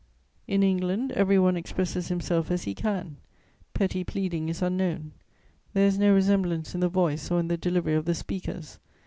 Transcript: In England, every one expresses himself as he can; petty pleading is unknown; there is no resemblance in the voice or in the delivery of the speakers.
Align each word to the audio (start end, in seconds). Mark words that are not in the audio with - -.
In 0.47 0.63
England, 0.63 1.11
every 1.11 1.37
one 1.37 1.55
expresses 1.55 2.07
himself 2.07 2.49
as 2.49 2.63
he 2.63 2.73
can; 2.73 3.17
petty 3.75 4.03
pleading 4.03 4.49
is 4.49 4.63
unknown; 4.63 5.11
there 5.75 5.85
is 5.85 5.99
no 5.99 6.11
resemblance 6.11 6.73
in 6.73 6.79
the 6.81 6.89
voice 6.89 7.29
or 7.29 7.39
in 7.39 7.49
the 7.49 7.55
delivery 7.55 7.93
of 7.93 8.05
the 8.05 8.15
speakers. 8.15 8.79